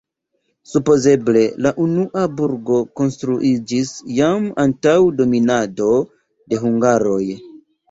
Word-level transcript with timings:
Supozeble 0.69 1.43
la 1.65 1.71
unua 1.83 2.23
burgo 2.39 2.79
konstruiĝis 3.01 3.93
jam 4.21 4.49
antaŭ 4.65 4.97
dominado 5.23 5.93
de 6.17 6.63
hungaroj. 6.67 7.23